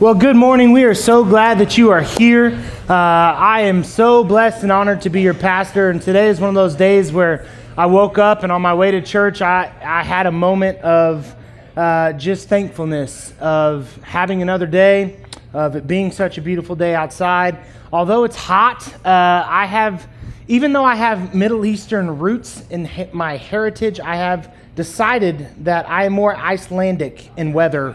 [0.00, 0.72] Well, good morning.
[0.72, 2.60] We are so glad that you are here.
[2.90, 5.88] Uh, I am so blessed and honored to be your pastor.
[5.88, 7.46] And today is one of those days where
[7.78, 11.32] I woke up and on my way to church, I, I had a moment of
[11.76, 15.20] uh, just thankfulness of having another day,
[15.52, 17.58] of it being such a beautiful day outside.
[17.92, 20.08] Although it's hot, uh, I have,
[20.48, 26.06] even though I have Middle Eastern roots in my heritage, I have decided that I
[26.06, 27.94] am more Icelandic in weather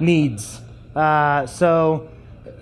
[0.00, 0.62] needs.
[0.96, 2.08] Uh, so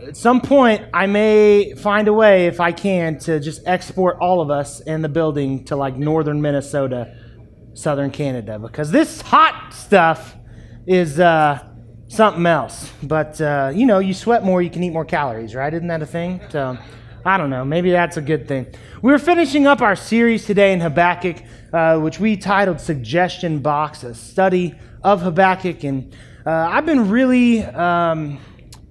[0.06, 4.40] at some point, I may find a way, if I can, to just export all
[4.40, 7.16] of us in the building to like northern Minnesota,
[7.74, 10.34] southern Canada, because this hot stuff
[10.86, 11.64] is uh,
[12.08, 12.92] something else.
[13.02, 15.72] But, uh, you know, you sweat more, you can eat more calories, right?
[15.72, 16.40] Isn't that a thing?
[16.50, 16.76] So,
[17.24, 17.64] I don't know.
[17.64, 18.66] Maybe that's a good thing.
[19.00, 21.36] We're finishing up our series today in Habakkuk,
[21.72, 25.84] uh, which we titled Suggestion Box, a study of Habakkuk.
[25.84, 26.14] And
[26.46, 28.38] uh, I've been really um,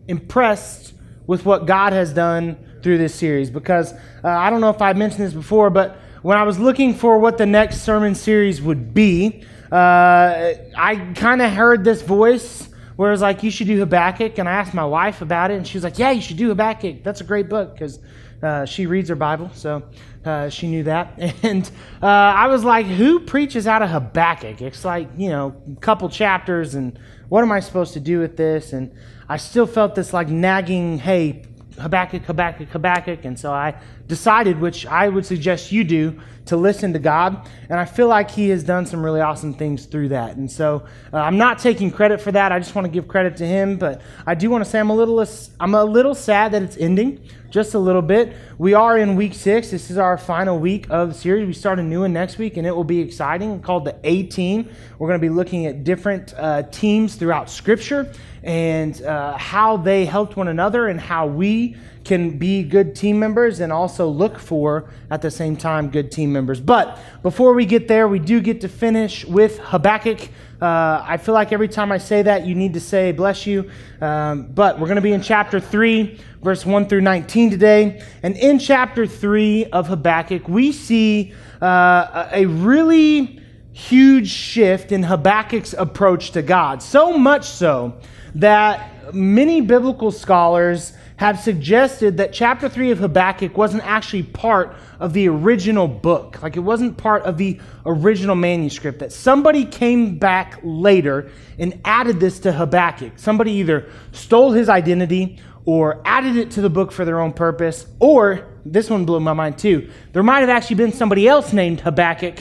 [0.08, 0.94] impressed
[1.28, 4.94] with what God has done through this series because uh, I don't know if I
[4.94, 8.94] mentioned this before, but when I was looking for what the next sermon series would
[8.94, 13.80] be, uh, I kind of heard this voice where it was like, you should do
[13.80, 14.38] Habakkuk.
[14.38, 16.50] And I asked my wife about it, and she was like, yeah, you should do
[16.50, 17.04] Habakkuk.
[17.04, 18.00] That's a great book because
[18.44, 19.84] uh, she reads her Bible, so
[20.26, 21.20] uh, she knew that.
[21.44, 21.70] And
[22.02, 24.62] uh, I was like, who preaches out of Habakkuk?
[24.62, 27.00] It's like, you know, a couple chapters, and
[27.34, 28.74] what am I supposed to do with this?
[28.74, 28.92] And
[29.28, 31.42] I still felt this like nagging, hey,
[31.80, 33.26] Habakkuk, Habakkuk, Habakkuk.
[33.26, 33.74] And so I
[34.08, 37.50] decided, which I would suggest you do, to listen to God.
[37.70, 40.36] And I feel like He has done some really awesome things through that.
[40.36, 42.52] And so uh, I'm not taking credit for that.
[42.52, 43.78] I just want to give credit to Him.
[43.78, 45.26] But I do want to say I'm a little,
[45.60, 48.36] I'm a little sad that it's ending just a little bit.
[48.58, 49.70] We are in week six.
[49.70, 51.46] This is our final week of the series.
[51.46, 54.24] We start a new one next week, and it will be exciting called the A
[54.24, 54.68] Team.
[54.98, 60.04] We're going to be looking at different uh, teams throughout Scripture and uh, how they
[60.04, 64.90] helped one another and how we can be good team members and also look for,
[65.10, 66.60] at the same time, good team members.
[66.60, 70.30] But before we get there, we do get to finish with Habakkuk.
[70.62, 73.70] Uh, I feel like every time I say that, you need to say, bless you.
[74.02, 78.02] Um, but we're going to be in chapter 3, verse 1 through 19 today.
[78.24, 83.42] And in chapter 3 of Habakkuk, we see uh, a really
[83.74, 86.82] huge shift in Habakkuk's approach to God.
[86.82, 88.00] So much so
[88.36, 95.14] that many biblical scholars have suggested that chapter 3 of Habakkuk wasn't actually part of
[95.14, 96.42] the original book.
[96.42, 99.00] Like it wasn't part of the original manuscript.
[99.00, 101.30] That somebody came back later
[101.60, 103.14] and added this to Habakkuk.
[103.18, 107.86] Somebody either stole his identity or added it to the book for their own purpose,
[108.00, 109.90] or this one blew my mind too.
[110.12, 112.40] There might have actually been somebody else named Habakkuk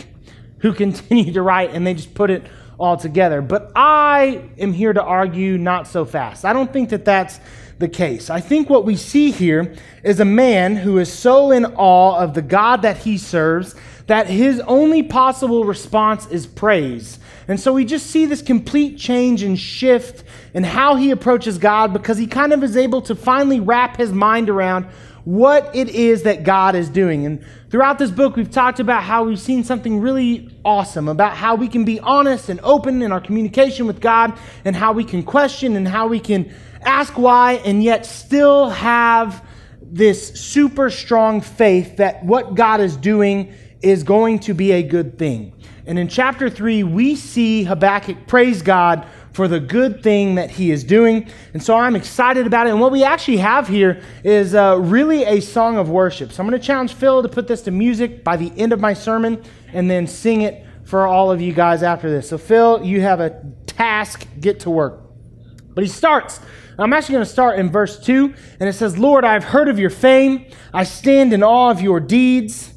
[0.59, 2.47] who continued to write and they just put it
[2.79, 3.43] all together.
[3.43, 6.45] But I am here to argue not so fast.
[6.45, 7.39] I don't think that that's
[7.83, 8.31] the case.
[8.31, 12.33] I think what we see here is a man who is so in awe of
[12.33, 13.75] the God that he serves
[14.07, 17.19] that his only possible response is praise.
[17.49, 21.93] And so we just see this complete change and shift in how he approaches God
[21.93, 24.87] because he kind of is able to finally wrap his mind around
[25.25, 27.27] what it is that God is doing.
[27.27, 31.55] And throughout this book, we've talked about how we've seen something really awesome about how
[31.55, 35.23] we can be honest and open in our communication with God, and how we can
[35.23, 36.53] question and how we can
[36.85, 39.45] ask why, and yet still have
[39.81, 45.19] this super strong faith that what God is doing is going to be a good
[45.19, 45.53] thing.
[45.87, 50.71] And in chapter 3, we see Habakkuk praise God for the good thing that he
[50.71, 51.29] is doing.
[51.55, 52.71] And so I'm excited about it.
[52.71, 56.33] And what we actually have here is uh, really a song of worship.
[56.33, 58.81] So I'm going to challenge Phil to put this to music by the end of
[58.81, 62.29] my sermon and then sing it for all of you guys after this.
[62.29, 65.01] So, Phil, you have a task, get to work.
[65.75, 66.41] But he starts.
[66.79, 69.79] I'm actually going to start in verse 2, and it says, Lord, I've heard of
[69.79, 70.47] your fame.
[70.73, 72.73] I stand in awe of your deeds.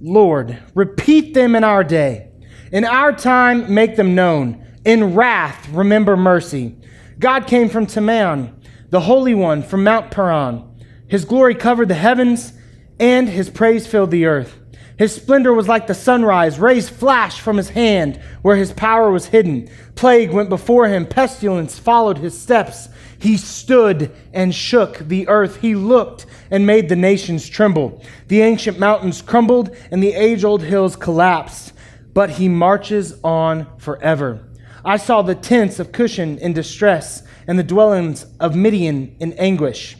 [0.00, 2.30] Lord, repeat them in our day.
[2.70, 4.64] In our time, make them known.
[4.84, 6.76] In wrath, remember mercy.
[7.18, 8.54] God came from Teman,
[8.90, 10.68] the Holy One from Mount Paran.
[11.08, 12.52] His glory covered the heavens,
[12.98, 14.58] and his praise filled the earth.
[14.98, 16.58] His splendor was like the sunrise.
[16.58, 19.68] Rays flashed from his hand where his power was hidden.
[19.94, 21.06] Plague went before him.
[21.06, 22.88] Pestilence followed his steps.
[23.22, 25.60] He stood and shook the earth.
[25.60, 28.02] He looked and made the nations tremble.
[28.26, 31.72] The ancient mountains crumbled and the age old hills collapsed.
[32.14, 34.48] But he marches on forever.
[34.84, 39.96] I saw the tents of Cushan in distress and the dwellings of Midian in anguish.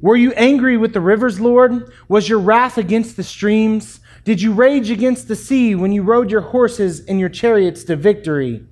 [0.00, 1.92] Were you angry with the rivers, Lord?
[2.08, 4.00] Was your wrath against the streams?
[4.24, 7.94] Did you rage against the sea when you rode your horses and your chariots to
[7.94, 8.66] victory?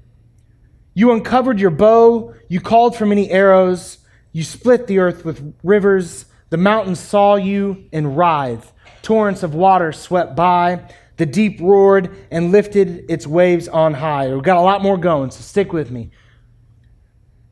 [0.98, 3.98] You uncovered your bow, you called for many arrows,
[4.32, 6.24] You split the earth with rivers.
[6.50, 8.72] The mountains saw you and writhed.
[9.02, 10.90] Torrents of water swept by.
[11.16, 14.34] The deep roared and lifted its waves on high.
[14.34, 16.10] We've got a lot more going, so stick with me.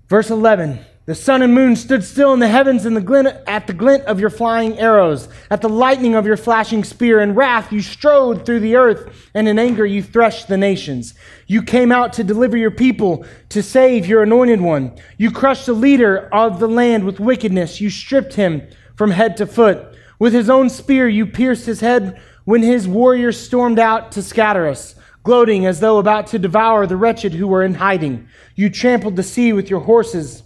[0.08, 3.69] Verse 11 The sun and moon stood still in the heavens in the glint, at
[3.69, 7.20] the glint of your flying arrows, at the lightning of your flashing spear.
[7.20, 11.14] In wrath you strode through the earth, and in anger you threshed the nations.
[11.47, 14.99] You came out to deliver your people, to save your anointed one.
[15.17, 17.81] You crushed the leader of the land with wickedness.
[17.81, 18.67] You stripped him
[18.97, 19.94] from head to foot.
[20.19, 24.67] With his own spear you pierced his head when his warriors stormed out to scatter
[24.67, 28.26] us, gloating as though about to devour the wretched who were in hiding.
[28.56, 30.43] You trampled the sea with your horses,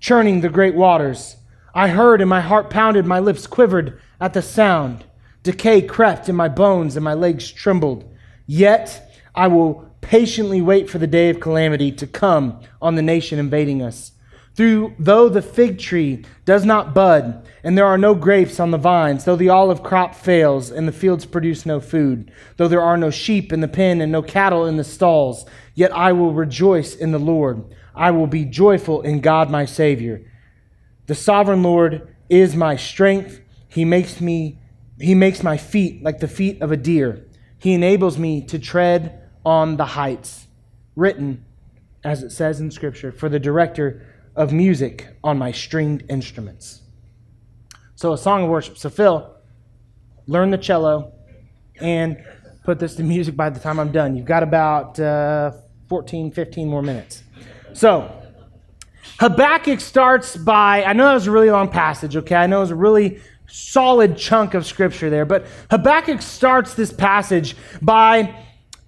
[0.00, 1.36] churning the great waters.
[1.74, 5.04] I heard and my heart pounded, my lips quivered at the sound.
[5.42, 8.10] Decay crept in my bones and my legs trembled.
[8.46, 13.38] Yet I will patiently wait for the day of calamity to come on the nation
[13.38, 14.12] invading us.
[14.56, 18.78] Through, though the fig tree does not bud, and there are no grapes on the
[18.78, 22.96] vines, though the olive crop fails, and the fields produce no food, though there are
[22.96, 26.94] no sheep in the pen and no cattle in the stalls, yet I will rejoice
[26.94, 27.64] in the Lord.
[28.00, 30.22] I will be joyful in God my Savior.
[31.06, 33.42] The sovereign Lord is my strength.
[33.68, 34.58] He makes me
[34.98, 37.26] he makes my feet like the feet of a deer.
[37.58, 40.46] He enables me to tread on the heights.
[40.96, 41.44] Written,
[42.02, 46.80] as it says in Scripture, for the director of music on my stringed instruments.
[47.96, 48.78] So, a song of worship.
[48.78, 49.30] So, Phil,
[50.26, 51.12] learn the cello
[51.80, 52.22] and
[52.64, 54.16] put this to music by the time I'm done.
[54.16, 55.52] You've got about uh,
[55.88, 57.22] 14, 15 more minutes.
[57.72, 58.10] So,
[59.18, 62.36] Habakkuk starts by, I know that was a really long passage, okay?
[62.36, 66.92] I know it was a really solid chunk of scripture there, but Habakkuk starts this
[66.92, 68.34] passage by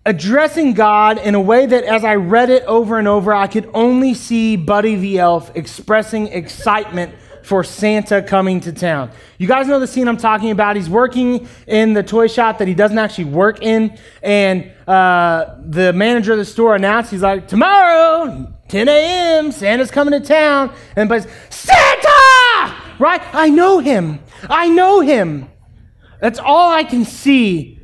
[0.07, 3.69] addressing God in a way that as I read it over and over, I could
[3.75, 9.11] only see Buddy the Elf expressing excitement for Santa coming to town.
[9.39, 10.77] You guys know the scene I'm talking about.
[10.77, 15.93] He's working in the toy shop that he doesn't actually work in, and uh, the
[15.93, 20.75] manager of the store announced, he's like, Tomorrow, 10 a.m., Santa's coming to town.
[20.97, 22.75] And but Santa!
[22.99, 23.21] Right?
[23.35, 24.19] I know him.
[24.49, 25.51] I know him.
[26.23, 27.79] That's all I can see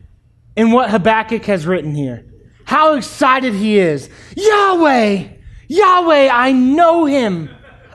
[0.56, 2.25] in what Habakkuk has written here.
[2.64, 4.08] How excited he is.
[4.35, 5.29] Yahweh!
[5.69, 7.50] Yahweh, I know him.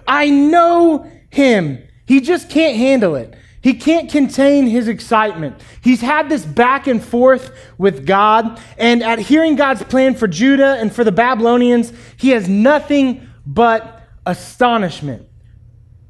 [0.07, 1.79] I know him.
[2.05, 3.33] He just can't handle it.
[3.63, 5.61] He can't contain his excitement.
[5.81, 10.75] He's had this back and forth with God, and at hearing God's plan for Judah
[10.79, 15.27] and for the Babylonians, he has nothing but astonishment.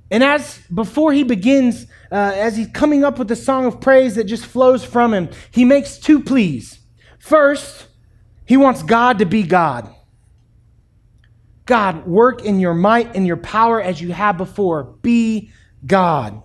[0.10, 4.16] And as before he begins uh, as he's coming up with the song of praise
[4.16, 6.80] that just flows from him, he makes two pleas.
[7.20, 7.88] First,
[8.46, 9.94] he wants God to be God.
[11.66, 14.84] God, work in your might and your power as you have before.
[14.84, 15.52] Be
[15.86, 16.42] God.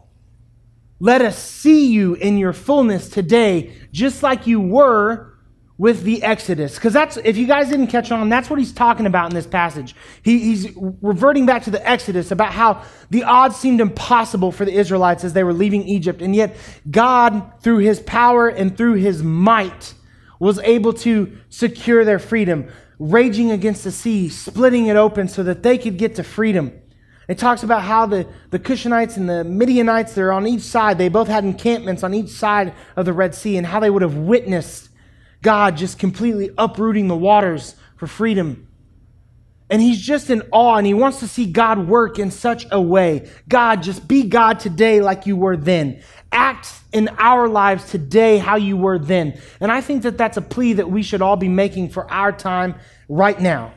[1.00, 5.35] Let us see you in your fullness today, just like you were
[5.79, 6.75] with the Exodus.
[6.75, 9.47] Because that's, if you guys didn't catch on, that's what he's talking about in this
[9.47, 9.95] passage.
[10.23, 14.73] He, he's reverting back to the Exodus about how the odds seemed impossible for the
[14.73, 16.21] Israelites as they were leaving Egypt.
[16.21, 16.56] And yet,
[16.91, 19.95] God, through his power and through his might,
[20.41, 22.69] was able to secure their freedom,
[22.99, 26.73] raging against the sea, splitting it open so that they could get to freedom.
[27.28, 31.11] It talks about how the, the Cushonites and the Midianites, they're on each side, they
[31.11, 34.16] both had encampments on each side of the Red Sea, and how they would have
[34.16, 34.88] witnessed
[35.42, 38.66] God just completely uprooting the waters for freedom.
[39.70, 42.80] And he's just in awe and he wants to see God work in such a
[42.80, 43.30] way.
[43.49, 46.02] God, just be God today like you were then.
[46.32, 49.38] Act in our lives today how you were then.
[49.61, 52.32] And I think that that's a plea that we should all be making for our
[52.32, 52.76] time
[53.11, 53.75] right now.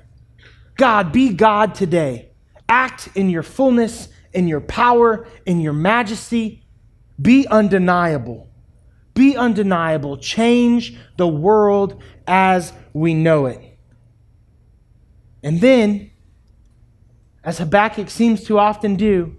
[0.77, 2.30] God, be God today.
[2.71, 6.63] Act in your fullness, in your power, in your majesty.
[7.21, 8.51] Be undeniable
[9.13, 13.77] be undeniable, change the world as we know it.
[15.43, 16.11] And then,
[17.43, 19.35] as Habakkuk seems to often do,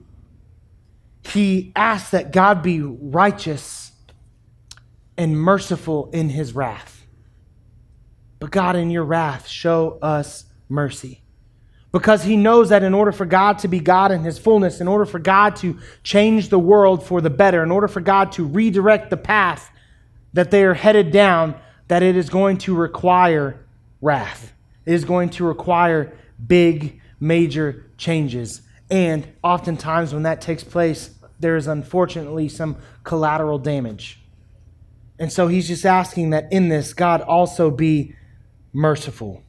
[1.25, 3.93] he asks that God be righteous
[5.17, 7.07] and merciful in his wrath.
[8.41, 11.22] But God, in your wrath, show us mercy
[11.93, 14.89] because he knows that in order for God to be God in his fullness, in
[14.89, 18.45] order for God to change the world for the better, in order for God to
[18.45, 19.71] redirect the path
[20.33, 21.55] that they are headed down,
[21.89, 23.67] that it is going to require
[24.01, 24.55] wrath.
[24.87, 28.63] It is going to require big, major changes.
[28.91, 34.19] And oftentimes, when that takes place, there is unfortunately some collateral damage.
[35.19, 38.17] And so he's just asking that in this, God also be
[38.73, 39.43] merciful.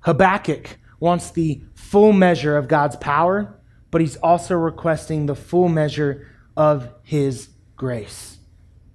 [0.00, 6.28] Habakkuk wants the full measure of God's power, but he's also requesting the full measure
[6.56, 8.38] of his grace.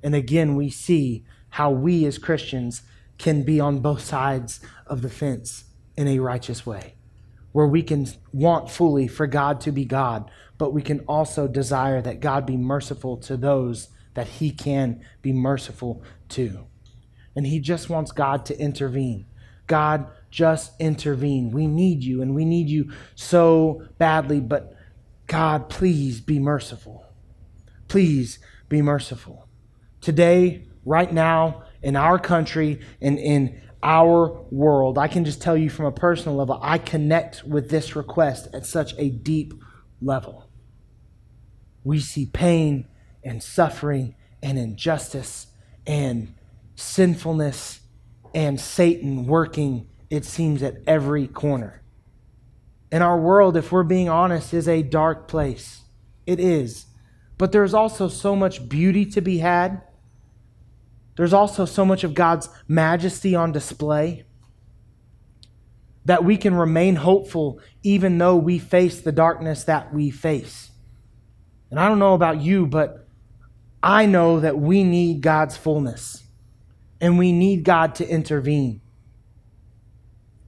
[0.01, 2.83] And again, we see how we as Christians
[3.17, 5.65] can be on both sides of the fence
[5.97, 6.95] in a righteous way,
[7.51, 12.01] where we can want fully for God to be God, but we can also desire
[12.01, 16.67] that God be merciful to those that he can be merciful to.
[17.35, 19.25] And he just wants God to intervene.
[19.67, 21.51] God, just intervene.
[21.51, 24.73] We need you, and we need you so badly, but
[25.27, 27.05] God, please be merciful.
[27.87, 29.47] Please be merciful.
[30.01, 35.69] Today, right now, in our country and in our world, I can just tell you
[35.69, 39.53] from a personal level, I connect with this request at such a deep
[40.01, 40.49] level.
[41.83, 42.87] We see pain
[43.23, 45.47] and suffering and injustice
[45.85, 46.33] and
[46.75, 47.81] sinfulness
[48.33, 51.81] and Satan working, it seems, at every corner.
[52.91, 55.81] And our world, if we're being honest, is a dark place.
[56.25, 56.85] It is.
[57.37, 59.81] But there's also so much beauty to be had.
[61.15, 64.25] There's also so much of God's majesty on display
[66.05, 70.71] that we can remain hopeful even though we face the darkness that we face.
[71.69, 73.09] And I don't know about you, but
[73.83, 76.23] I know that we need God's fullness
[77.01, 78.81] and we need God to intervene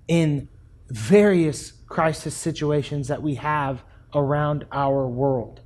[0.09, 0.49] in
[0.89, 5.61] various crisis situations that we have around our world.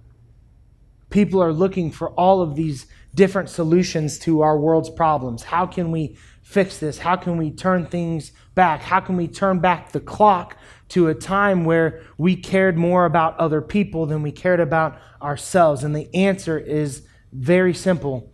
[1.10, 2.86] People are looking for all of these
[3.16, 5.44] different solutions to our world's problems.
[5.44, 6.98] How can we fix this?
[6.98, 8.82] How can we turn things back?
[8.82, 10.58] How can we turn back the clock
[10.90, 15.84] to a time where we cared more about other people than we cared about ourselves?
[15.84, 18.30] And the answer is very simple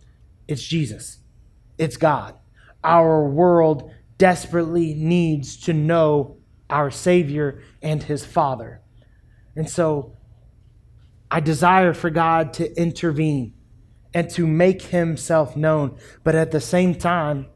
[0.48, 1.18] it's Jesus,
[1.78, 2.34] it's God.
[2.82, 6.36] Our world desperately needs to know
[6.68, 8.82] our Savior and His Father.
[9.56, 10.14] And so
[11.30, 13.54] I desire for God to intervene
[14.12, 15.98] and to make Himself known.
[16.22, 17.46] But at the same time,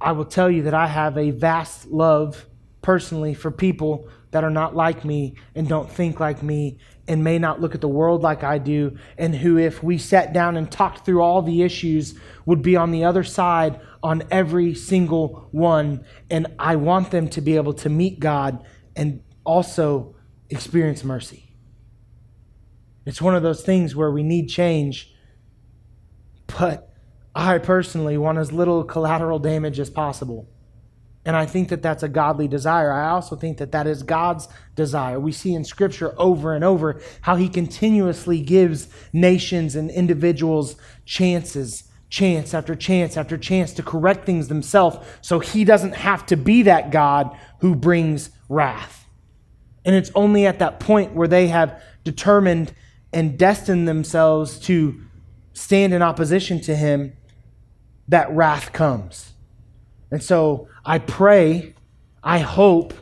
[0.00, 2.46] I will tell you that I have a vast love
[2.80, 7.38] personally for people that are not like me and don't think like me and may
[7.38, 10.70] not look at the world like I do, and who, if we sat down and
[10.70, 16.04] talked through all the issues, would be on the other side on every single one.
[16.30, 20.14] And I want them to be able to meet God and also
[20.50, 21.44] experience mercy.
[23.06, 25.14] It's one of those things where we need change,
[26.46, 26.94] but
[27.34, 30.48] I personally want as little collateral damage as possible.
[31.28, 32.90] And I think that that's a godly desire.
[32.90, 35.20] I also think that that is God's desire.
[35.20, 41.84] We see in Scripture over and over how He continuously gives nations and individuals chances,
[42.08, 46.62] chance after chance after chance to correct things themselves so He doesn't have to be
[46.62, 49.04] that God who brings wrath.
[49.84, 52.72] And it's only at that point where they have determined
[53.12, 54.98] and destined themselves to
[55.52, 57.12] stand in opposition to Him
[58.08, 59.34] that wrath comes.
[60.10, 61.74] And so I pray,
[62.24, 62.94] I hope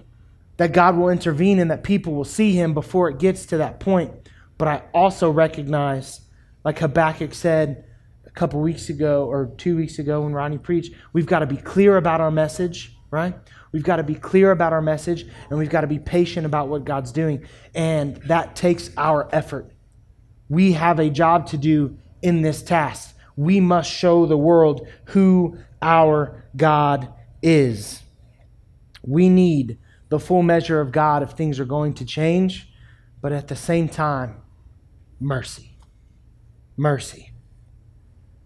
[0.57, 3.79] that God will intervene and that people will see him before it gets to that
[3.79, 4.29] point.
[4.59, 6.21] But I also recognize,
[6.65, 7.85] like Habakkuk said
[8.27, 11.59] a couple weeks ago or two weeks ago when Ronnie preached, we've got to be
[11.59, 13.37] clear about our message, right?
[13.71, 16.67] We've got to be clear about our message and we've got to be patient about
[16.67, 17.47] what God's doing.
[17.73, 19.71] And that takes our effort.
[20.49, 23.17] We have a job to do in this task.
[23.37, 27.13] We must show the world who our God
[27.47, 28.03] is.
[29.03, 32.73] We need the full measure of God if things are going to change,
[33.23, 34.43] but at the same time,
[35.21, 35.79] mercy.
[36.77, 37.33] Mercy.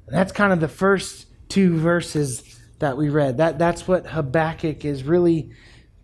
[0.07, 3.39] And that's kind of the first two verses that we read.
[3.39, 5.51] That, that's what Habakkuk is really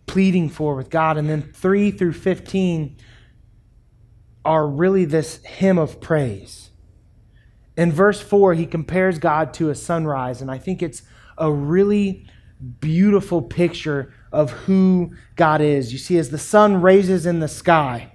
[0.05, 1.17] pleading for with God.
[1.17, 2.97] And then 3 through 15
[4.45, 6.71] are really this hymn of praise.
[7.75, 11.03] In verse 4, he compares God to a sunrise, and I think it's
[11.37, 12.25] a really
[12.79, 15.91] beautiful picture of who God is.
[15.91, 18.11] You see, as the sun raises in the sky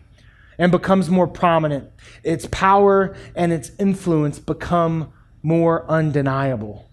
[0.58, 1.90] and becomes more prominent,
[2.22, 6.88] its power and its influence become more undeniable.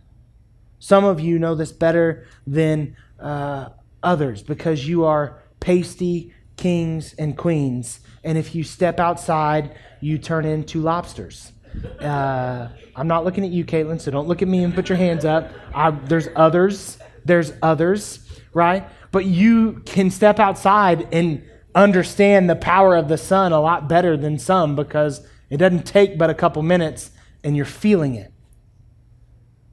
[0.79, 3.69] Some of you know this better than uh,
[4.01, 7.99] others because you are pasty kings and queens.
[8.23, 11.51] And if you step outside, you turn into lobsters.
[11.99, 14.97] Uh, I'm not looking at you, Caitlin, so don't look at me and put your
[14.97, 15.51] hands up.
[15.73, 16.97] I, there's others
[17.29, 18.19] there's others,
[18.53, 18.87] right?
[19.11, 21.43] But you can step outside and
[21.73, 26.17] understand the power of the sun a lot better than some because it doesn't take
[26.17, 27.11] but a couple minutes
[27.43, 28.33] and you're feeling it.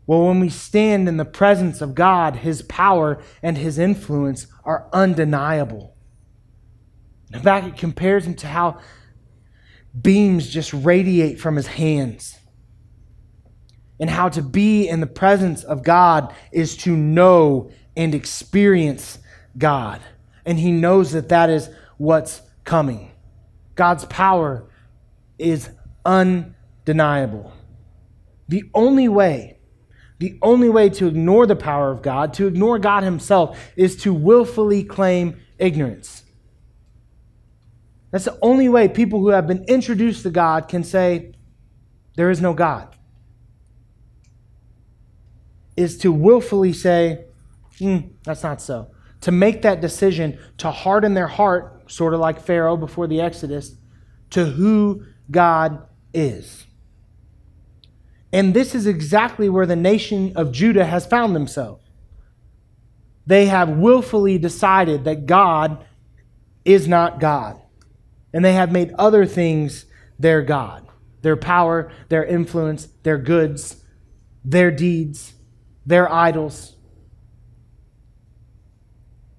[0.07, 4.89] Well, when we stand in the presence of God, His power and His influence are
[4.93, 5.97] undeniable.
[7.33, 8.79] In fact, it compares him to how
[10.01, 12.36] beams just radiate from his hands.
[13.99, 19.19] And how to be in the presence of God is to know and experience
[19.57, 20.01] God.
[20.45, 23.11] And he knows that that is what's coming.
[23.75, 24.69] God's power
[25.39, 25.71] is
[26.05, 27.53] undeniable.
[28.49, 29.59] The only way,
[30.19, 34.15] the only way to ignore the power of God, to ignore God himself, is to
[34.15, 36.23] willfully claim ignorance.
[38.11, 41.35] That's the only way people who have been introduced to God can say,
[42.15, 42.96] There is no God.
[45.77, 47.25] Is to willfully say,
[47.79, 48.91] mm, That's not so.
[49.23, 53.77] To make that decision, to harden their heart, sort of like Pharaoh before the Exodus,
[54.31, 56.67] to who God is.
[58.33, 61.83] And this is exactly where the nation of Judah has found themselves.
[63.27, 65.85] They have willfully decided that God
[66.65, 67.61] is not God
[68.33, 69.87] and they have made other things
[70.19, 70.87] their God
[71.23, 73.83] their power, their influence, their goods,
[74.45, 75.35] their deeds,
[75.87, 76.75] their idols.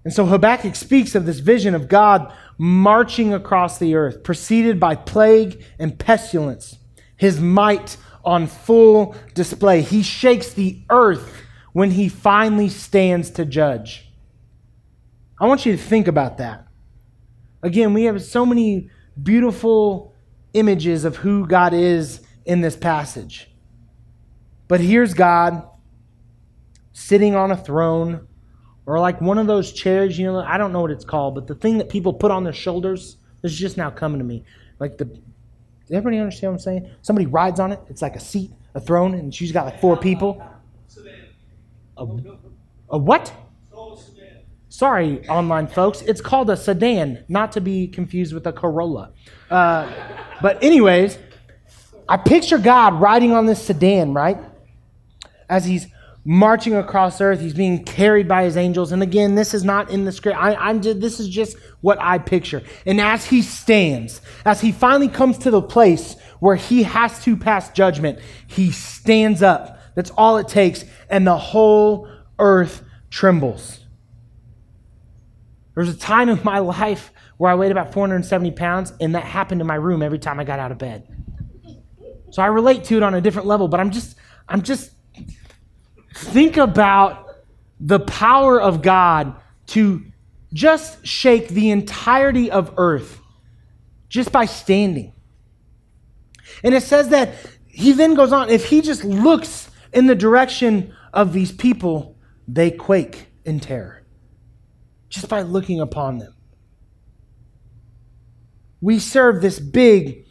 [0.03, 4.95] And so Habakkuk speaks of this vision of God marching across the earth, preceded by
[4.95, 6.77] plague and pestilence,
[7.17, 9.81] his might on full display.
[9.81, 11.41] He shakes the earth
[11.73, 14.09] when he finally stands to judge.
[15.39, 16.65] I want you to think about that.
[17.61, 18.89] Again, we have so many
[19.21, 20.13] beautiful
[20.53, 23.51] images of who God is in this passage.
[24.67, 25.67] But here's God
[26.97, 28.27] sitting on a throne
[28.87, 31.45] or like one of those chairs, you know, I don't know what it's called, but
[31.45, 34.43] the thing that people put on their shoulders is just now coming to me.
[34.79, 36.91] Like the does everybody understand what I'm saying?
[37.03, 39.95] Somebody rides on it, it's like a seat, a throne, and she's got like four
[39.95, 40.43] people.
[41.97, 42.07] A,
[42.89, 43.31] a what?
[44.69, 46.01] Sorry, online folks.
[46.01, 49.11] It's called a sedan, not to be confused with a Corolla.
[49.49, 49.91] Uh,
[50.41, 51.17] but, anyways,
[52.07, 54.37] I picture God riding on this sedan, right?
[55.49, 55.87] As he's
[56.29, 58.91] marching across earth, he's being carried by his angels.
[58.91, 60.37] And again, this is not in the script.
[60.37, 62.63] I, am just, this is just what I picture.
[62.85, 67.37] And as he stands, as he finally comes to the place where he has to
[67.37, 69.79] pass judgment, he stands up.
[69.95, 70.83] That's all it takes.
[71.09, 73.79] And the whole earth trembles.
[75.75, 79.23] There was a time in my life where I weighed about 470 pounds, and that
[79.23, 81.07] happened in my room every time I got out of bed.
[82.31, 84.17] So I relate to it on a different level, but I'm just,
[84.49, 84.91] I'm just,
[86.13, 87.27] think about
[87.79, 89.35] the power of God
[89.67, 90.03] to
[90.53, 93.19] just shake the entirety of earth
[94.09, 95.13] just by standing.
[96.63, 97.35] And it says that
[97.67, 102.17] he then goes on, if he just looks in the direction of these people,
[102.47, 104.03] they quake in terror
[105.09, 106.33] just by looking upon them.
[108.81, 110.25] We serve this big,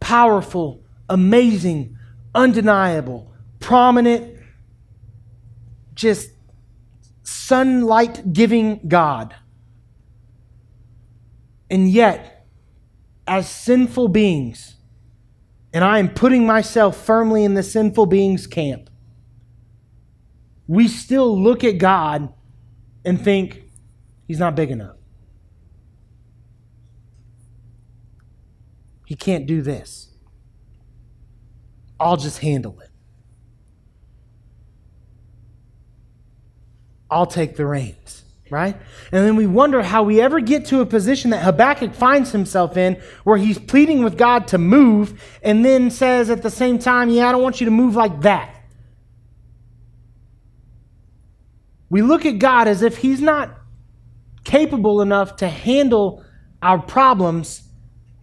[0.00, 1.96] powerful, amazing,
[2.34, 4.35] undeniable, prominent,
[5.96, 6.30] just
[7.24, 9.34] sunlight giving God.
[11.68, 12.46] And yet,
[13.26, 14.76] as sinful beings,
[15.72, 18.88] and I am putting myself firmly in the sinful beings camp,
[20.68, 22.32] we still look at God
[23.04, 23.64] and think,
[24.28, 24.96] He's not big enough.
[29.06, 30.08] He can't do this.
[31.98, 32.90] I'll just handle it.
[37.10, 38.76] I'll take the reins, right?
[39.12, 42.76] And then we wonder how we ever get to a position that Habakkuk finds himself
[42.76, 47.10] in where he's pleading with God to move and then says at the same time,
[47.10, 48.52] Yeah, I don't want you to move like that.
[51.88, 53.56] We look at God as if he's not
[54.44, 56.24] capable enough to handle
[56.62, 57.62] our problems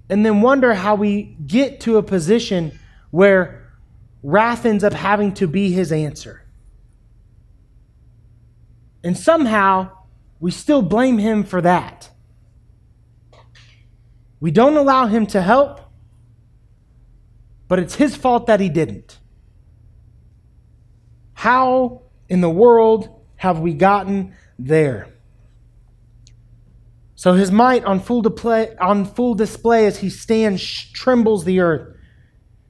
[0.09, 2.77] and then wonder how we get to a position
[3.11, 3.71] where
[4.21, 6.42] wrath ends up having to be his answer.
[9.03, 9.91] And somehow
[10.39, 12.09] we still blame him for that.
[14.39, 15.79] We don't allow him to help,
[17.67, 19.19] but it's his fault that he didn't.
[21.33, 25.07] How in the world have we gotten there?
[27.15, 30.61] So his might on full display, on full display as he stands
[30.91, 31.95] trembles the earth,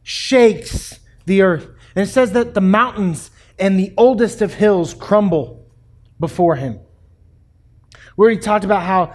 [0.04, 1.68] shakes the earth.
[1.96, 5.63] And it says that the mountains and the oldest of hills crumble
[6.28, 6.80] before him.
[8.16, 9.14] We already talked about how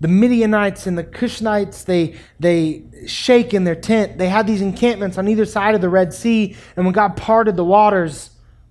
[0.00, 4.16] the Midianites and the Cushnites, they, they shake in their tent.
[4.16, 6.56] They had these encampments on either side of the Red Sea.
[6.74, 8.30] And when God parted the waters,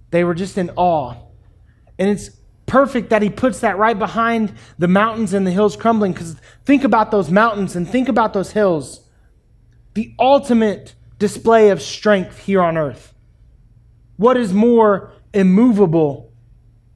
[0.09, 1.13] they were just in awe.
[1.99, 2.31] And it's
[2.65, 6.13] perfect that he puts that right behind the mountains and the hills crumbling.
[6.13, 9.07] Because think about those mountains and think about those hills.
[9.93, 13.13] the ultimate display of strength here on earth.
[14.17, 16.30] What is more immovable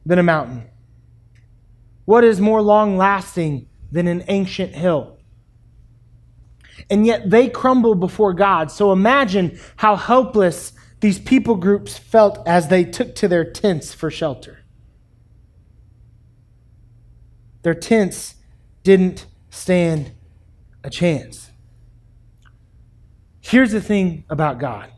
[0.06, 0.70] than a mountain?
[2.06, 5.18] What is more long lasting than an ancient hill?
[6.90, 8.70] And yet they crumble before God.
[8.70, 14.12] So imagine how helpless these people groups felt as they took to their tents for
[14.12, 14.60] shelter.
[17.64, 18.36] Their tents
[18.84, 20.12] didn't stand
[20.84, 21.50] a chance.
[23.42, 24.92] Here's the thing about God.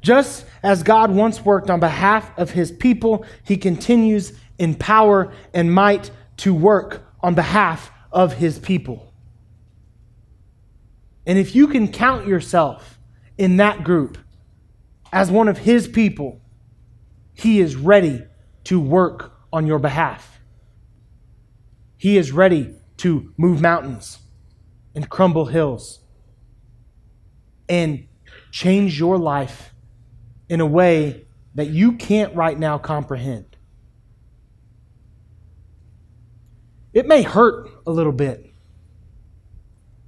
[0.00, 5.72] Just as God once worked on behalf of his people, he continues in power and
[5.72, 9.12] might to work on behalf of his people.
[11.26, 12.98] And if you can count yourself
[13.36, 14.18] in that group
[15.12, 16.40] as one of his people,
[17.34, 18.24] he is ready
[18.64, 20.40] to work on your behalf.
[21.96, 24.18] He is ready to move mountains
[24.94, 26.00] and crumble hills
[27.68, 28.06] and
[28.50, 29.72] change your life
[30.50, 33.56] in a way that you can't right now comprehend.
[36.92, 38.52] It may hurt a little bit.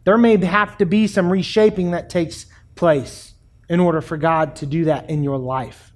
[0.03, 3.35] There may have to be some reshaping that takes place
[3.69, 5.93] in order for God to do that in your life.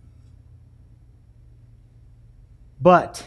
[2.81, 3.27] But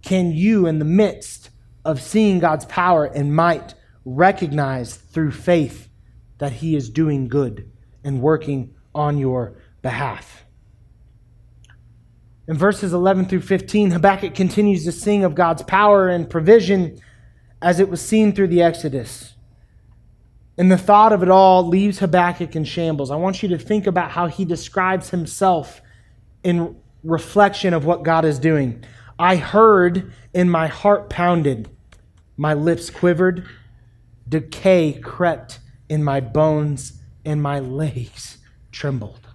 [0.00, 1.50] can you, in the midst
[1.84, 5.88] of seeing God's power and might, recognize through faith
[6.38, 7.72] that He is doing good
[8.04, 10.44] and working on your behalf?
[12.48, 16.98] In verses 11 through 15, Habakkuk continues to sing of God's power and provision
[17.62, 19.34] as it was seen through the Exodus.
[20.56, 23.10] And the thought of it all leaves Habakkuk in shambles.
[23.10, 25.80] I want you to think about how he describes himself
[26.42, 28.82] in reflection of what God is doing.
[29.18, 31.68] I heard, and my heart pounded,
[32.36, 33.46] my lips quivered,
[34.28, 38.37] decay crept in my bones, and my legs
[38.78, 39.28] trembled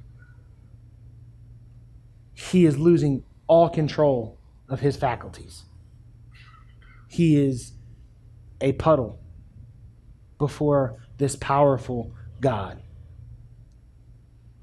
[2.54, 4.38] he is losing all control
[4.70, 5.64] of his faculties.
[7.08, 7.74] He is
[8.62, 9.20] a puddle
[10.38, 12.80] before this powerful God.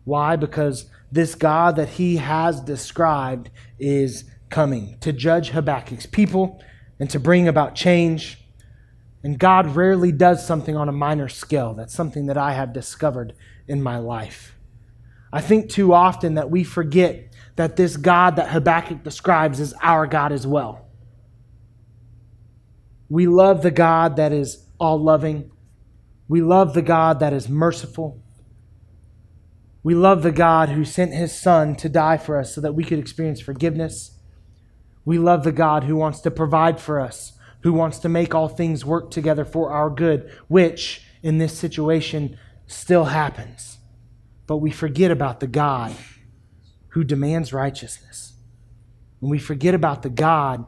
[0.04, 0.36] Why?
[0.36, 6.62] Because this God that he has described is coming to judge Habakkuk's people
[7.00, 8.38] and to bring about change.
[9.24, 11.74] And God rarely does something on a minor scale.
[11.74, 13.34] That's something that I have discovered
[13.66, 14.54] in my life.
[15.32, 20.06] I think too often that we forget that this God that Habakkuk describes is our
[20.06, 20.86] God as well.
[23.08, 25.50] We love the God that is all loving.
[26.28, 28.22] We love the God that is merciful.
[29.82, 32.84] We love the God who sent his Son to die for us so that we
[32.84, 34.18] could experience forgiveness.
[35.04, 38.48] We love the God who wants to provide for us, who wants to make all
[38.48, 43.78] things work together for our good, which in this situation still happens.
[44.50, 45.94] But we forget about the God
[46.88, 48.32] who demands righteousness.
[49.20, 50.66] And we forget about the God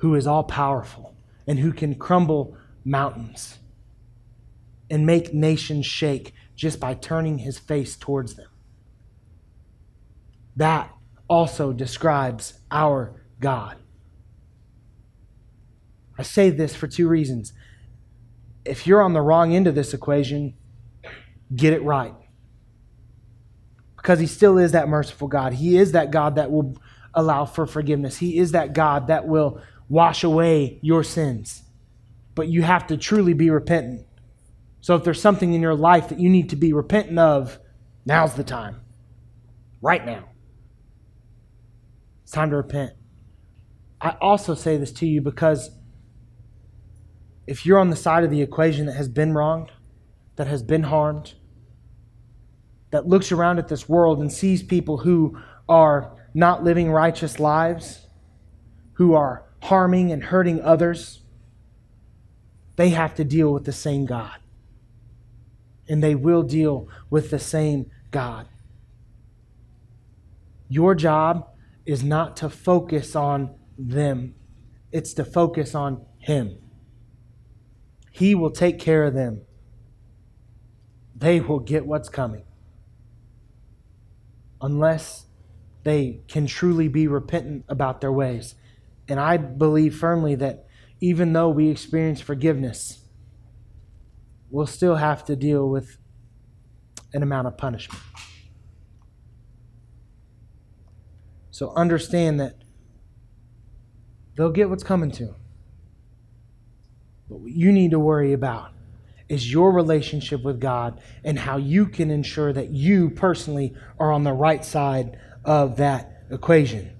[0.00, 3.56] who is all powerful and who can crumble mountains
[4.90, 8.50] and make nations shake just by turning his face towards them.
[10.54, 10.92] That
[11.26, 13.78] also describes our God.
[16.18, 17.54] I say this for two reasons.
[18.66, 20.52] If you're on the wrong end of this equation,
[21.54, 22.12] get it right
[24.06, 25.52] because he still is that merciful God.
[25.52, 26.78] He is that God that will
[27.12, 28.16] allow for forgiveness.
[28.16, 31.64] He is that God that will wash away your sins.
[32.36, 34.06] But you have to truly be repentant.
[34.80, 37.58] So if there's something in your life that you need to be repentant of,
[38.04, 38.80] now's the time.
[39.82, 40.28] Right now.
[42.22, 42.92] It's time to repent.
[44.00, 45.72] I also say this to you because
[47.48, 49.72] if you're on the side of the equation that has been wronged,
[50.36, 51.34] that has been harmed,
[52.90, 58.06] that looks around at this world and sees people who are not living righteous lives,
[58.94, 61.22] who are harming and hurting others,
[62.76, 64.36] they have to deal with the same God.
[65.88, 68.46] And they will deal with the same God.
[70.68, 71.48] Your job
[71.84, 74.34] is not to focus on them,
[74.92, 76.58] it's to focus on Him.
[78.10, 79.42] He will take care of them.
[81.14, 82.44] They will get what's coming
[84.66, 85.26] unless
[85.84, 88.56] they can truly be repentant about their ways.
[89.08, 90.66] And I believe firmly that
[91.00, 92.98] even though we experience forgiveness,
[94.50, 95.98] we'll still have to deal with
[97.14, 98.02] an amount of punishment.
[101.52, 102.56] So understand that
[104.36, 105.36] they'll get what's coming to them.
[107.28, 108.72] But what you need to worry about
[109.28, 114.24] is your relationship with God and how you can ensure that you personally are on
[114.24, 116.92] the right side of that equation.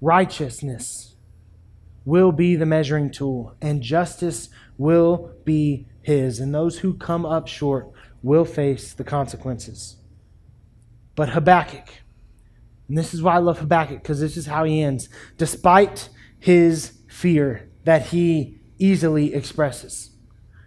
[0.00, 1.14] Righteousness
[2.04, 7.46] will be the measuring tool, and justice will be his, and those who come up
[7.46, 7.90] short
[8.22, 9.96] will face the consequences.
[11.14, 11.88] But Habakkuk,
[12.88, 15.08] and this is why I love Habakkuk, because this is how he ends.
[15.38, 20.10] Despite his fear that he easily expresses,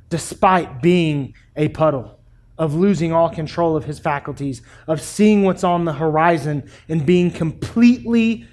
[0.09, 2.19] despite being a puddle,
[2.57, 7.29] of losing all control of his faculties, of seeing what's on the horizon and being
[7.29, 8.47] completely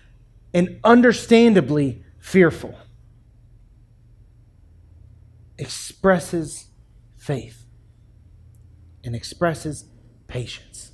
[0.53, 2.77] and understandably fearful,
[5.59, 6.67] expresses
[7.17, 7.65] faith
[9.05, 9.85] and expresses
[10.27, 10.93] patience.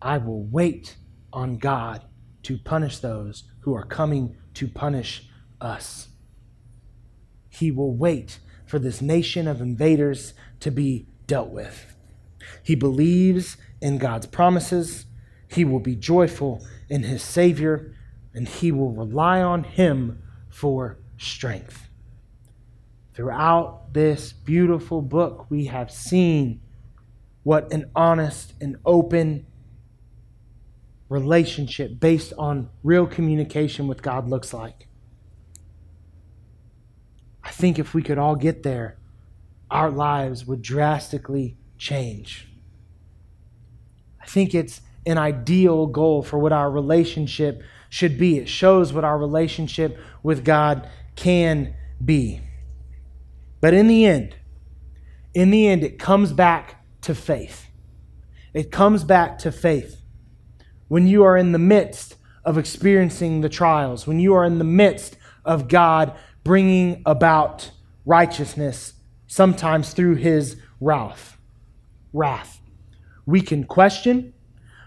[0.00, 0.96] I will wait
[1.32, 2.04] on God
[2.44, 5.28] to punish those who are coming to punish
[5.60, 6.08] us.
[7.48, 11.94] He will wait for this nation of invaders to be dealt with.
[12.62, 15.06] He believes in God's promises.
[15.48, 17.94] He will be joyful in his Savior,
[18.34, 21.88] and he will rely on him for strength.
[23.14, 26.60] Throughout this beautiful book, we have seen
[27.44, 29.46] what an honest and open
[31.08, 34.85] relationship based on real communication with God looks like.
[37.56, 38.98] Think if we could all get there,
[39.70, 42.48] our lives would drastically change.
[44.20, 48.36] I think it's an ideal goal for what our relationship should be.
[48.36, 52.42] It shows what our relationship with God can be.
[53.62, 54.36] But in the end,
[55.32, 57.68] in the end, it comes back to faith.
[58.52, 60.02] It comes back to faith.
[60.88, 64.64] When you are in the midst of experiencing the trials, when you are in the
[64.64, 66.14] midst of God
[66.46, 67.72] bringing about
[68.04, 68.92] righteousness,
[69.26, 71.36] sometimes through his wrath.
[72.12, 72.60] Wrath.
[73.26, 74.32] We can question,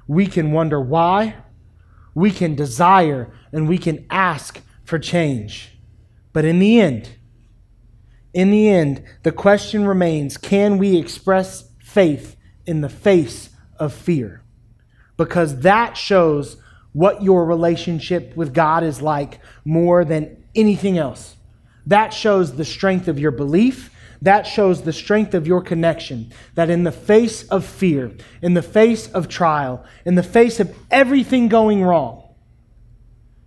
[0.08, 1.36] we can wonder why,
[2.16, 5.78] we can desire, and we can ask for change.
[6.32, 7.10] But in the end,
[8.34, 14.44] in the end, the question remains can we express faith in the face of fear?
[15.18, 16.56] Because that shows
[16.94, 21.36] what your relationship with God is like more than anything else.
[21.90, 26.32] That shows the strength of your belief that shows the strength of your connection.
[26.56, 30.76] That in the face of fear, in the face of trial, in the face of
[30.92, 32.24] everything going wrong,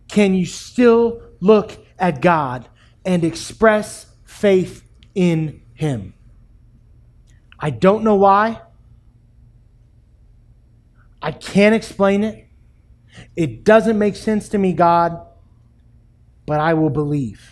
[0.09, 2.69] can you still look at God
[3.05, 4.83] and express faith
[5.15, 6.15] in Him?
[7.59, 8.61] I don't know why.
[11.21, 12.49] I can't explain it.
[13.37, 15.21] It doesn't make sense to me, God,
[16.47, 17.52] but I will believe.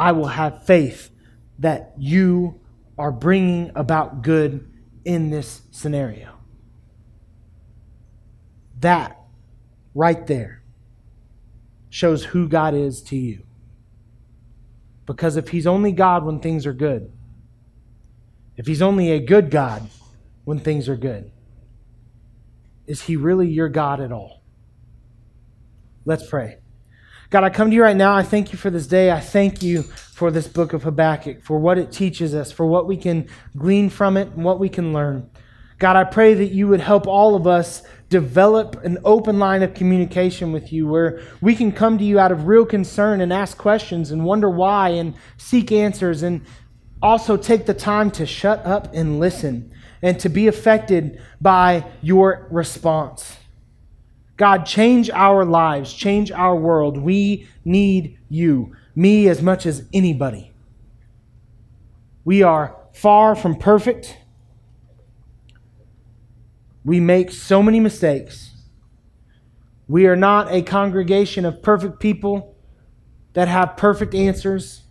[0.00, 1.10] I will have faith
[1.58, 2.58] that you
[2.96, 4.66] are bringing about good
[5.04, 6.38] in this scenario.
[8.78, 9.20] That
[9.94, 10.62] right there
[11.90, 13.42] shows who God is to you.
[15.04, 17.12] Because if He's only God when things are good,
[18.56, 19.86] if He's only a good God
[20.44, 21.30] when things are good,
[22.86, 24.40] is He really your God at all?
[26.06, 26.59] Let's pray.
[27.30, 28.16] God, I come to you right now.
[28.16, 29.12] I thank you for this day.
[29.12, 32.88] I thank you for this book of Habakkuk, for what it teaches us, for what
[32.88, 35.30] we can glean from it, and what we can learn.
[35.78, 39.74] God, I pray that you would help all of us develop an open line of
[39.74, 43.56] communication with you where we can come to you out of real concern and ask
[43.56, 46.44] questions and wonder why and seek answers and
[47.00, 52.48] also take the time to shut up and listen and to be affected by your
[52.50, 53.36] response.
[54.40, 56.96] God, change our lives, change our world.
[56.96, 60.50] We need you, me as much as anybody.
[62.24, 64.16] We are far from perfect.
[66.86, 68.52] We make so many mistakes.
[69.86, 72.56] We are not a congregation of perfect people
[73.34, 74.84] that have perfect answers.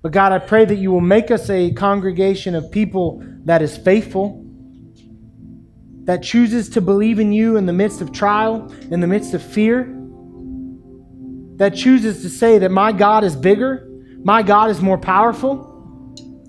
[0.00, 3.76] But God, I pray that you will make us a congregation of people that is
[3.76, 4.41] faithful
[6.04, 9.42] that chooses to believe in you in the midst of trial, in the midst of
[9.42, 9.84] fear,
[11.56, 13.88] that chooses to say that my God is bigger,
[14.24, 15.68] my God is more powerful.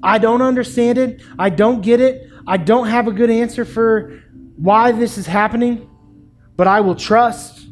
[0.02, 4.22] I don't understand it, I don't get it, I don't have a good answer for
[4.56, 5.90] why this is happening,
[6.56, 7.68] but I will trust.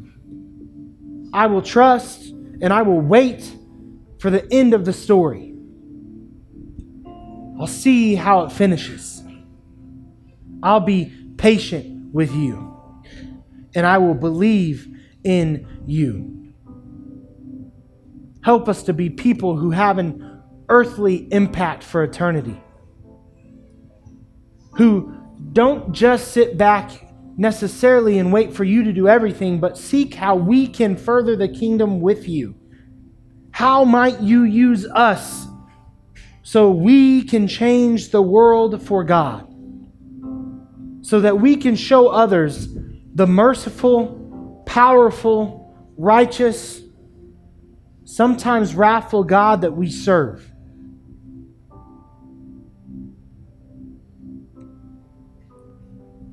[1.32, 2.28] I will trust
[2.60, 3.50] and I will wait
[4.18, 5.54] for the end of the story.
[7.58, 9.22] I'll see how it finishes.
[10.62, 12.72] I'll be patient with you,
[13.74, 14.86] and I will believe
[15.24, 16.54] in you.
[18.44, 22.62] Help us to be people who have an earthly impact for eternity.
[24.76, 25.16] Who
[25.52, 30.36] don't just sit back necessarily and wait for you to do everything, but seek how
[30.36, 32.54] we can further the kingdom with you.
[33.50, 35.48] How might you use us
[36.44, 39.51] so we can change the world for God?
[41.02, 42.68] So that we can show others
[43.14, 46.80] the merciful, powerful, righteous,
[48.04, 50.48] sometimes wrathful God that we serve.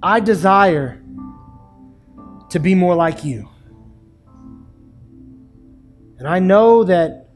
[0.01, 1.01] I desire
[2.49, 3.49] to be more like you.
[6.17, 7.29] And I know that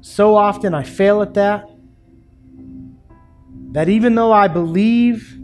[0.00, 1.68] so often I fail at that.
[3.72, 5.37] That even though I believe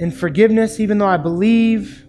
[0.00, 2.06] in forgiveness, even though I believe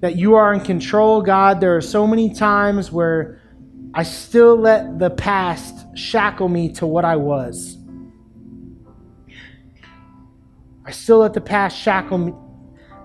[0.00, 3.40] that you are in control, God, there are so many times where
[3.92, 7.76] I still let the past shackle me to what I was.
[10.84, 12.40] I still let the past shackle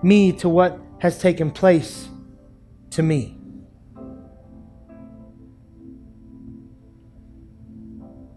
[0.00, 2.08] me to what has taken place
[2.90, 3.36] to me.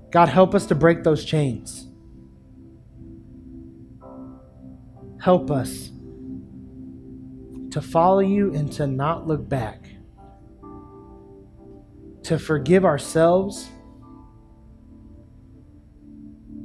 [0.10, 1.85] God, help us to break those chains.
[5.26, 5.90] Help us
[7.72, 9.90] to follow you and to not look back,
[12.22, 13.68] to forgive ourselves,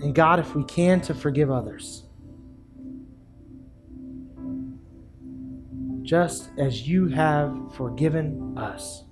[0.00, 2.04] and God, if we can, to forgive others.
[6.10, 9.04] just as you have forgiven us.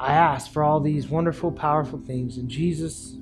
[0.00, 3.18] I ask for all these wonderful, powerful things in Jesus'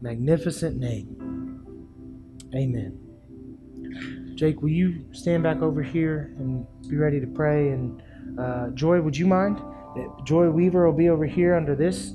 [0.00, 1.41] magnificent name.
[2.54, 2.98] Amen.
[4.34, 7.70] Jake, will you stand back over here and be ready to pray?
[7.70, 8.02] And
[8.38, 9.60] uh, Joy, would you mind?
[10.24, 12.14] Joy Weaver will be over here under this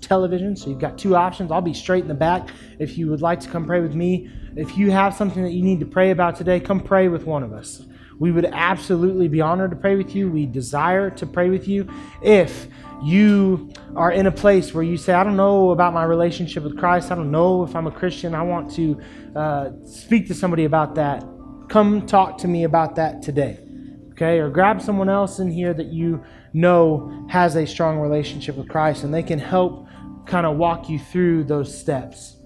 [0.00, 0.56] television.
[0.56, 1.50] So you've got two options.
[1.50, 2.48] I'll be straight in the back.
[2.78, 5.62] If you would like to come pray with me, if you have something that you
[5.62, 7.82] need to pray about today, come pray with one of us.
[8.20, 10.30] We would absolutely be honored to pray with you.
[10.30, 11.88] We desire to pray with you.
[12.22, 12.68] If
[13.02, 16.78] you are in a place where you say, I don't know about my relationship with
[16.78, 19.00] Christ, I don't know if I'm a Christian, I want to
[19.34, 21.24] uh, speak to somebody about that,
[21.70, 23.58] come talk to me about that today.
[24.10, 24.38] Okay?
[24.38, 29.02] Or grab someone else in here that you know has a strong relationship with Christ
[29.02, 29.86] and they can help
[30.26, 32.36] kind of walk you through those steps.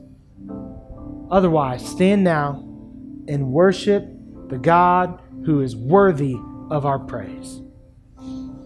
[1.33, 2.63] Otherwise, stand now
[3.27, 4.05] and worship
[4.49, 6.37] the God who is worthy
[6.71, 7.64] of our praise.